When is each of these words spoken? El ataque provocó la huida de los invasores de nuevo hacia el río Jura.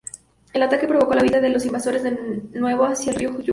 El 0.51 0.63
ataque 0.63 0.87
provocó 0.87 1.13
la 1.13 1.21
huida 1.21 1.39
de 1.39 1.49
los 1.49 1.63
invasores 1.63 2.01
de 2.01 2.49
nuevo 2.59 2.85
hacia 2.85 3.11
el 3.13 3.19
río 3.19 3.33
Jura. 3.33 3.45